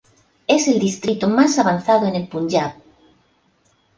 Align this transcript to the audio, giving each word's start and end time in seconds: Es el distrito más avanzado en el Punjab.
Es 0.47 0.67
el 0.67 0.79
distrito 0.79 1.29
más 1.29 1.59
avanzado 1.59 2.07
en 2.07 2.15
el 2.15 2.27
Punjab. 2.27 2.73